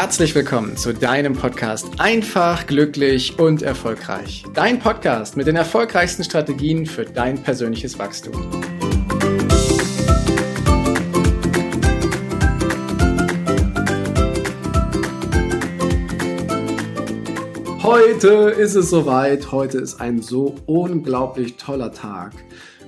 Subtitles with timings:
[0.00, 4.44] herzlich willkommen zu deinem Podcast Einfach, glücklich und erfolgreich.
[4.54, 8.32] Dein Podcast mit den erfolgreichsten Strategien für dein persönliches Wachstum.
[17.82, 19.52] Heute ist es soweit.
[19.52, 22.32] Heute ist ein so unglaublich toller Tag.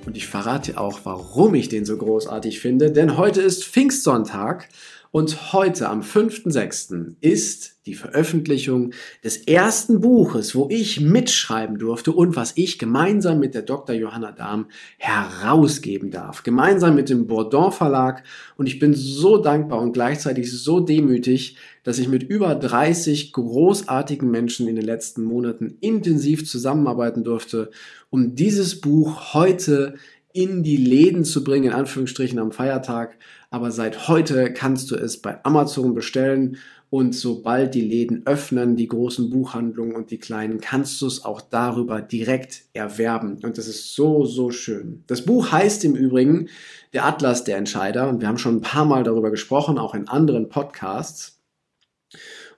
[0.07, 4.67] Und ich verrate auch, warum ich den so großartig finde, denn heute ist Pfingstsonntag
[5.13, 7.17] und heute am 5.6.
[7.21, 13.53] ist die Veröffentlichung des ersten Buches, wo ich mitschreiben durfte und was ich gemeinsam mit
[13.53, 13.95] der Dr.
[13.95, 16.41] Johanna Dahm herausgeben darf.
[16.41, 18.23] Gemeinsam mit dem Bourdon Verlag.
[18.57, 24.31] Und ich bin so dankbar und gleichzeitig so demütig, dass ich mit über 30 großartigen
[24.31, 27.69] Menschen in den letzten Monaten intensiv zusammenarbeiten durfte,
[28.09, 29.93] um dieses Buch heute
[30.33, 33.17] in die Läden zu bringen, in Anführungsstrichen am Feiertag.
[33.51, 36.57] Aber seit heute kannst du es bei Amazon bestellen
[36.89, 41.41] und sobald die Läden öffnen, die großen Buchhandlungen und die kleinen, kannst du es auch
[41.41, 43.39] darüber direkt erwerben.
[43.43, 45.03] Und das ist so, so schön.
[45.07, 46.49] Das Buch heißt im Übrigen
[46.93, 50.07] Der Atlas der Entscheider und wir haben schon ein paar Mal darüber gesprochen, auch in
[50.07, 51.39] anderen Podcasts.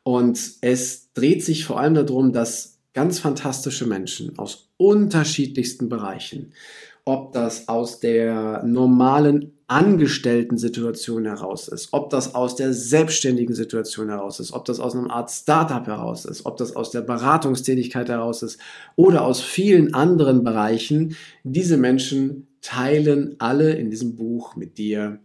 [0.04, 6.52] Und es dreht sich vor allem darum, dass ganz fantastische Menschen aus unterschiedlichsten Bereichen
[7.06, 14.40] ob das aus der normalen Angestellten-Situation heraus ist, ob das aus der selbstständigen Situation heraus
[14.40, 18.44] ist, ob das aus einer Art Startup heraus ist, ob das aus der Beratungstätigkeit heraus
[18.44, 18.60] ist
[18.96, 21.16] oder aus vielen anderen Bereichen.
[21.44, 25.20] Diese Menschen teilen alle in diesem Buch mit dir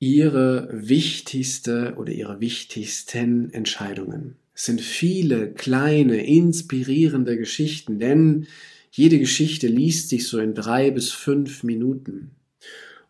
[0.00, 4.36] ihre wichtigste oder ihre wichtigsten Entscheidungen.
[4.54, 8.46] Es sind viele kleine, inspirierende Geschichten, denn
[8.90, 12.32] jede Geschichte liest sich so in drei bis fünf Minuten.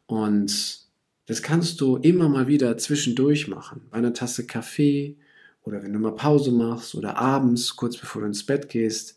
[0.07, 0.81] Und
[1.27, 3.83] das kannst du immer mal wieder zwischendurch machen.
[3.91, 5.17] Bei einer Tasse Kaffee
[5.63, 9.17] oder wenn du mal Pause machst oder abends, kurz bevor du ins Bett gehst,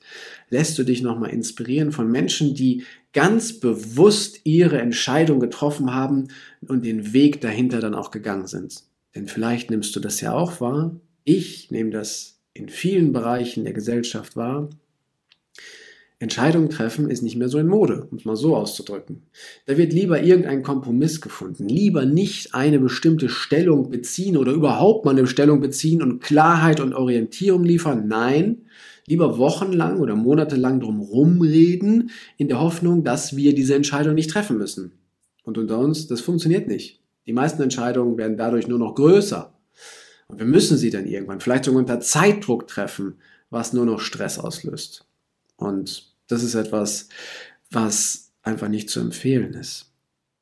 [0.50, 2.84] lässt du dich nochmal inspirieren von Menschen, die
[3.14, 6.28] ganz bewusst ihre Entscheidung getroffen haben
[6.62, 8.84] und den Weg dahinter dann auch gegangen sind.
[9.16, 11.00] Denn vielleicht nimmst du das ja auch wahr.
[11.24, 14.70] Ich nehme das in vielen Bereichen der Gesellschaft wahr.
[16.22, 19.24] Entscheidungen treffen ist nicht mehr so in Mode, um es mal so auszudrücken.
[19.66, 25.18] Da wird lieber irgendein Kompromiss gefunden, lieber nicht eine bestimmte Stellung beziehen oder überhaupt mal
[25.18, 28.08] eine Stellung beziehen und Klarheit und Orientierung liefern.
[28.08, 28.68] Nein,
[29.08, 34.60] lieber wochenlang oder monatelang drum rumreden, in der Hoffnung, dass wir diese Entscheidung nicht treffen
[34.60, 34.92] müssen.
[35.44, 37.02] Und unter uns, das funktioniert nicht.
[37.26, 39.56] Die meisten Entscheidungen werden dadurch nur noch größer.
[40.28, 43.16] Und wir müssen sie dann irgendwann, vielleicht sogar unter Zeitdruck treffen,
[43.50, 45.08] was nur noch Stress auslöst.
[45.58, 47.10] Und das ist etwas,
[47.70, 49.92] was einfach nicht zu empfehlen ist.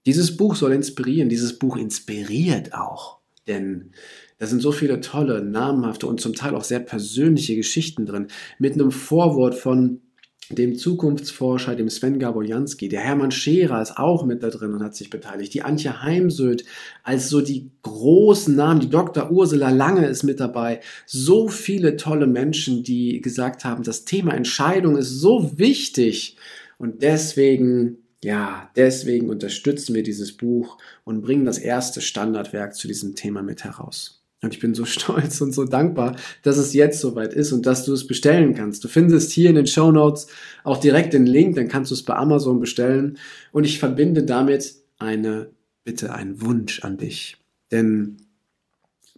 [0.06, 3.92] Dieses Buch soll inspirieren, dieses Buch inspiriert auch, denn
[4.38, 8.28] da sind so viele tolle, namhafte und zum Teil auch sehr persönliche Geschichten drin,
[8.58, 10.02] mit einem Vorwort von
[10.50, 12.90] dem Zukunftsforscher, dem Sven Gabojanski.
[12.90, 15.54] Der Hermann Scherer ist auch mit da drin und hat sich beteiligt.
[15.54, 16.66] Die Antje Heimsöth
[17.04, 18.80] als so die großen Namen.
[18.80, 19.32] Die Dr.
[19.32, 20.82] Ursula Lange ist mit dabei.
[21.06, 26.36] So viele tolle Menschen, die gesagt haben, das Thema Entscheidung ist so wichtig.
[26.80, 33.16] Und deswegen, ja, deswegen unterstützen wir dieses Buch und bringen das erste Standardwerk zu diesem
[33.16, 34.19] Thema mit heraus.
[34.42, 37.86] Und ich bin so stolz und so dankbar, dass es jetzt soweit ist und dass
[37.86, 38.84] du es bestellen kannst.
[38.84, 40.28] Du findest hier in den Show Notes
[40.64, 43.18] auch direkt den Link, dann kannst du es bei Amazon bestellen.
[43.52, 45.50] Und ich verbinde damit eine
[45.84, 47.38] Bitte, einen Wunsch an dich.
[47.72, 48.18] Denn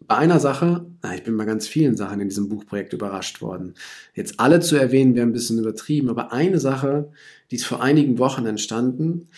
[0.07, 3.75] bei einer Sache, na, ich bin bei ganz vielen Sachen in diesem Buchprojekt überrascht worden.
[4.13, 7.11] Jetzt alle zu erwähnen wäre ein bisschen übertrieben, aber eine Sache,
[7.49, 9.29] die ist vor einigen Wochen entstanden,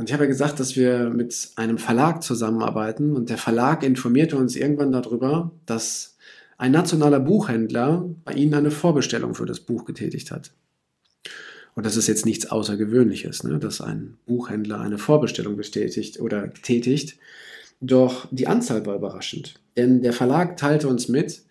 [0.00, 4.38] und ich habe ja gesagt, dass wir mit einem Verlag zusammenarbeiten und der Verlag informierte
[4.38, 6.16] uns irgendwann darüber, dass
[6.56, 10.52] ein nationaler Buchhändler bei ihnen eine Vorbestellung für das Buch getätigt hat.
[11.74, 17.18] Und das ist jetzt nichts Außergewöhnliches, ne, dass ein Buchhändler eine Vorbestellung bestätigt oder tätigt.
[17.82, 19.60] Doch die Anzahl war überraschend.
[19.76, 21.42] Denn der Verlag teilte uns mit,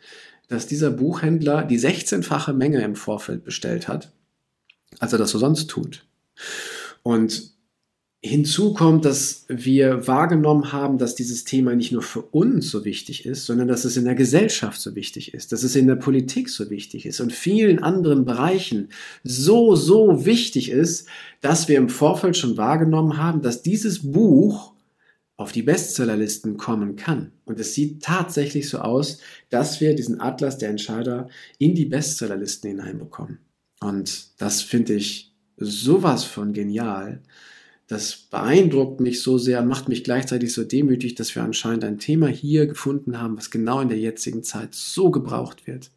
[0.48, 4.12] dass dieser Buchhändler die 16-fache Menge im Vorfeld bestellt hat,
[4.98, 6.08] als er das so sonst tut.
[7.04, 7.59] Und
[8.22, 13.26] Hinzu kommt, dass wir wahrgenommen haben, dass dieses Thema nicht nur für uns so wichtig
[13.26, 16.50] ist, sondern dass es in der Gesellschaft so wichtig ist, dass es in der Politik
[16.50, 18.90] so wichtig ist und vielen anderen Bereichen
[19.24, 21.08] so, so wichtig ist,
[21.40, 24.74] dass wir im Vorfeld schon wahrgenommen haben, dass dieses Buch
[25.38, 27.32] auf die Bestsellerlisten kommen kann.
[27.46, 29.20] Und es sieht tatsächlich so aus,
[29.50, 33.40] dass wir diesen Atlas der Entscheider in die Bestsellerlisten hineinbekommen.
[33.80, 37.22] Und das finde ich sowas von genial
[37.90, 42.28] das beeindruckt mich so sehr, macht mich gleichzeitig so demütig, dass wir anscheinend ein Thema
[42.28, 45.90] hier gefunden haben, was genau in der jetzigen Zeit so gebraucht wird.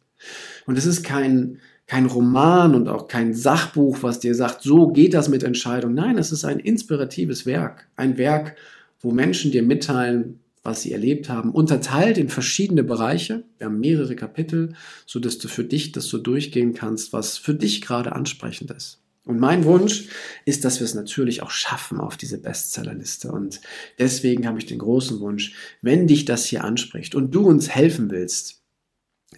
[0.65, 5.13] Und es ist kein, kein Roman und auch kein Sachbuch, was dir sagt, so geht
[5.13, 5.93] das mit Entscheidungen.
[5.93, 7.87] Nein, es ist ein inspiratives Werk.
[7.95, 8.55] Ein Werk,
[8.99, 13.43] wo Menschen dir mitteilen, was sie erlebt haben, unterteilt in verschiedene Bereiche.
[13.59, 14.73] Wir haben mehrere Kapitel,
[15.05, 19.02] so dass du für dich das so durchgehen kannst, was für dich gerade ansprechend ist.
[19.25, 20.09] Und mein Wunsch
[20.43, 23.31] ist, dass wir es natürlich auch schaffen auf diese Bestsellerliste.
[23.31, 23.61] Und
[23.97, 28.11] deswegen habe ich den großen Wunsch, wenn dich das hier anspricht und du uns helfen
[28.11, 28.63] willst,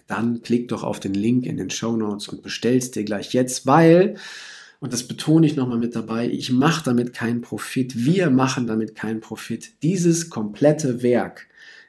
[0.08, 3.66] dann klick doch auf den Link in den Show Notes und bestellst dir gleich jetzt,
[3.66, 4.16] weil,
[4.80, 8.94] und das betone ich nochmal mit dabei, ich mache damit keinen Profit, wir machen damit
[8.94, 9.82] keinen Profit.
[9.82, 11.46] Dieses komplette Werk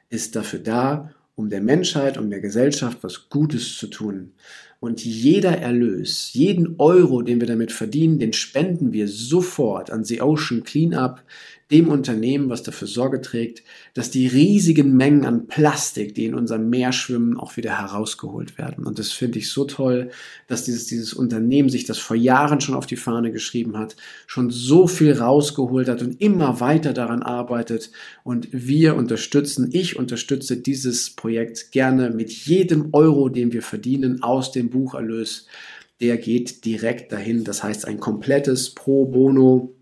[0.10, 4.34] ist dafür da, um der Menschheit und der Gesellschaft was Gutes zu tun.
[4.80, 10.22] Und jeder Erlös, jeden Euro, den wir damit verdienen, den spenden wir sofort an The
[10.22, 11.24] Ocean Cleanup,
[11.72, 13.62] dem Unternehmen, was dafür Sorge trägt,
[13.94, 18.86] dass die riesigen Mengen an Plastik, die in unserem Meer schwimmen, auch wieder herausgeholt werden.
[18.86, 20.10] Und das finde ich so toll,
[20.48, 23.98] dass dieses, dieses Unternehmen sich das vor Jahren schon auf die Fahne geschrieben hat,
[24.28, 27.92] schon so viel rausgeholt hat und immer weiter daran arbeitet.
[28.24, 34.54] Und wir unterstützen, ich unterstütze dieses Projekt gerne mit jedem Euro, den wir verdienen aus
[34.54, 35.48] dem Bucherlös.
[36.00, 37.44] Der geht direkt dahin.
[37.44, 39.77] Das heißt, ein komplettes Pro Bono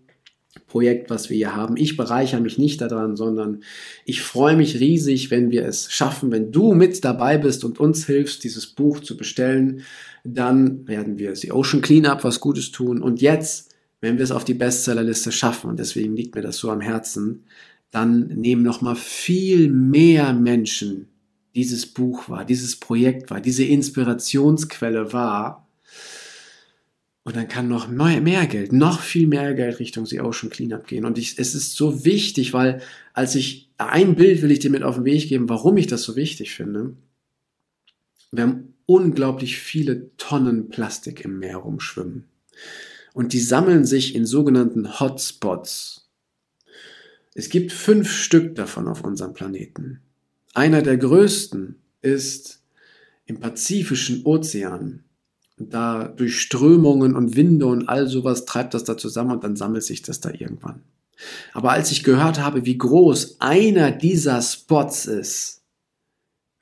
[0.66, 1.76] Projekt, was wir hier haben.
[1.76, 3.62] Ich bereichere mich nicht daran, sondern
[4.04, 8.06] ich freue mich riesig, wenn wir es schaffen, wenn du mit dabei bist und uns
[8.06, 9.82] hilfst, dieses Buch zu bestellen.
[10.24, 13.02] Dann werden wir The Ocean Cleanup was Gutes tun.
[13.02, 16.70] Und jetzt, wenn wir es auf die Bestsellerliste schaffen, und deswegen liegt mir das so
[16.70, 17.44] am Herzen,
[17.90, 21.08] dann nehmen noch mal viel mehr Menschen
[21.54, 25.65] dieses Buch wahr, dieses Projekt wahr, diese Inspirationsquelle wahr
[27.26, 31.04] und dann kann noch mehr Geld, noch viel mehr Geld Richtung The Ocean Cleanup gehen.
[31.04, 32.80] Und ich, es ist so wichtig, weil
[33.14, 36.04] als ich, ein Bild will ich dir mit auf den Weg geben, warum ich das
[36.04, 36.94] so wichtig finde.
[38.30, 42.28] Wir haben unglaublich viele Tonnen Plastik im Meer rumschwimmen.
[43.12, 46.08] Und die sammeln sich in sogenannten Hotspots.
[47.34, 49.98] Es gibt fünf Stück davon auf unserem Planeten.
[50.54, 52.62] Einer der größten ist
[53.24, 55.02] im Pazifischen Ozean
[55.58, 59.84] da durch Strömungen und Winde und all sowas treibt das da zusammen und dann sammelt
[59.84, 60.82] sich das da irgendwann.
[61.54, 65.62] Aber als ich gehört habe, wie groß einer dieser Spots ist,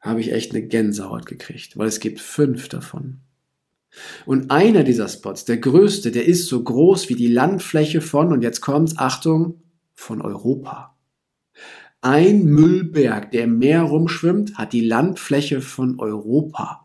[0.01, 3.21] habe ich echt eine Gänsehaut gekriegt, weil es gibt fünf davon.
[4.27, 8.43] Und einer dieser Spots, der größte, der ist so groß wie die Landfläche von, und
[8.43, 9.63] jetzt kommt's, Achtung,
[9.95, 10.97] von Europa.
[12.01, 16.84] Ein Müllberg, der im Meer rumschwimmt, hat die Landfläche von Europa.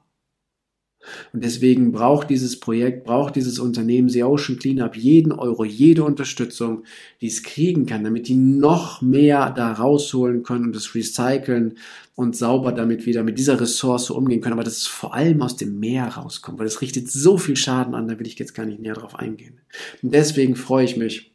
[1.33, 6.83] Und deswegen braucht dieses Projekt, braucht dieses Unternehmen The Ocean Cleanup jeden Euro, jede Unterstützung,
[7.21, 11.77] die es kriegen kann, damit die noch mehr da rausholen können und das recyceln
[12.15, 14.53] und sauber damit wieder mit dieser Ressource umgehen können.
[14.53, 17.95] Aber dass es vor allem aus dem Meer rauskommt, weil es richtet so viel Schaden
[17.95, 19.59] an, da will ich jetzt gar nicht näher drauf eingehen.
[20.01, 21.28] Und deswegen freue ich mich,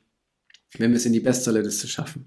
[0.79, 2.27] wenn wir es in die Bestsellerliste schaffen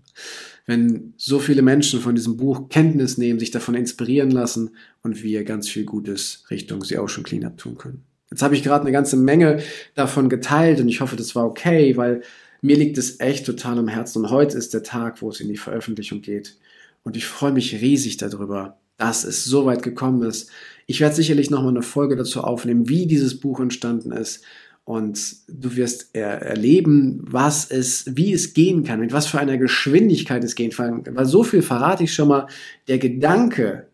[0.68, 5.44] wenn so viele Menschen von diesem Buch Kenntnis nehmen, sich davon inspirieren lassen und wir
[5.46, 8.04] ganz viel Gutes Richtung The Ocean Cleanup tun können.
[8.30, 9.62] Jetzt habe ich gerade eine ganze Menge
[9.96, 12.22] davon geteilt und ich hoffe, das war okay, weil
[12.62, 15.48] mir liegt es echt total am Herzen und heute ist der Tag, wo es in
[15.48, 16.58] die Veröffentlichung geht.
[17.04, 20.50] Und ich freue mich riesig darüber, dass es so weit gekommen ist.
[20.86, 24.44] Ich werde sicherlich nochmal eine Folge dazu aufnehmen, wie dieses Buch entstanden ist,
[24.88, 29.58] und du wirst er erleben, was es, wie es gehen kann, mit was für einer
[29.58, 31.04] Geschwindigkeit es gehen kann.
[31.06, 32.48] Weil so viel verrate ich schon mal.
[32.88, 33.88] Der Gedanke,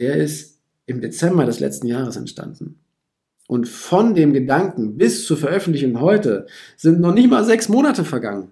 [0.00, 2.78] der ist im Dezember des letzten Jahres entstanden.
[3.48, 6.46] Und von dem Gedanken bis zur Veröffentlichung heute
[6.78, 8.48] sind noch nicht mal sechs Monate vergangen.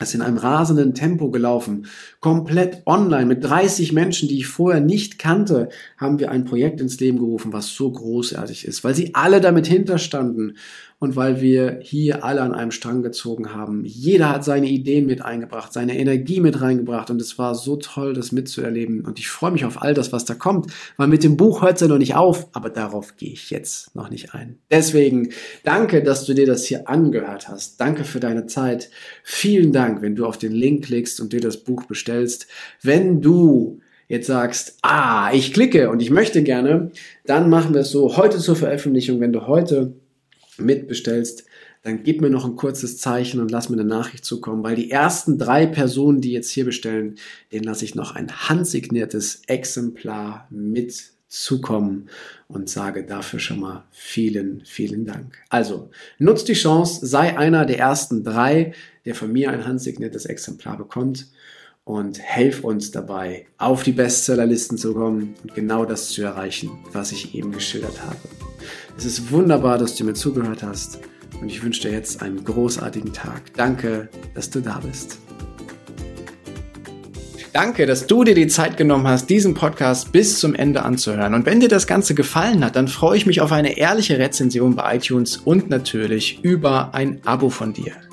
[0.00, 1.86] Es ist in einem rasenden Tempo gelaufen,
[2.20, 6.98] komplett online mit 30 Menschen, die ich vorher nicht kannte, haben wir ein Projekt ins
[7.00, 10.56] Leben gerufen, was so großartig ist, weil sie alle damit hinterstanden
[11.00, 13.84] und weil wir hier alle an einem Strang gezogen haben.
[13.86, 18.12] Jeder hat seine Ideen mit eingebracht, seine Energie mit reingebracht und es war so toll,
[18.12, 19.06] das mitzuerleben.
[19.06, 21.76] Und ich freue mich auf all das, was da kommt, weil mit dem Buch hört
[21.76, 24.58] es ja noch nicht auf, aber darauf gehe ich jetzt noch nicht ein.
[24.70, 25.30] Deswegen
[25.64, 27.80] danke, dass du dir das hier angehört hast.
[27.80, 28.90] Danke für deine Zeit.
[29.24, 32.46] Vielen Dank, wenn du auf den Link klickst und dir das Buch bestellst.
[32.82, 36.90] Wenn du jetzt sagst, ah, ich klicke und ich möchte gerne,
[37.24, 39.92] dann machen wir es so heute zur Veröffentlichung, wenn du heute
[40.58, 41.44] mitbestellst,
[41.82, 44.90] dann gib mir noch ein kurzes Zeichen und lass mir eine Nachricht zukommen, weil die
[44.90, 47.16] ersten drei Personen, die jetzt hier bestellen,
[47.52, 52.08] denen lasse ich noch ein handsigniertes Exemplar mit zukommen
[52.48, 55.38] und sage dafür schon mal vielen, vielen Dank.
[55.48, 60.76] Also, nutzt die Chance, sei einer der ersten drei, der von mir ein handsigniertes Exemplar
[60.76, 61.28] bekommt
[61.84, 67.12] und helf uns dabei, auf die Bestsellerlisten zu kommen und genau das zu erreichen, was
[67.12, 68.16] ich eben geschildert habe.
[68.96, 70.98] Es ist wunderbar, dass du mir zugehört hast
[71.40, 73.54] und ich wünsche dir jetzt einen großartigen Tag.
[73.54, 75.18] Danke, dass du da bist.
[77.52, 81.34] Danke, dass du dir die Zeit genommen hast, diesen Podcast bis zum Ende anzuhören.
[81.34, 84.76] Und wenn dir das Ganze gefallen hat, dann freue ich mich auf eine ehrliche Rezension
[84.76, 87.92] bei iTunes und natürlich über ein Abo von dir.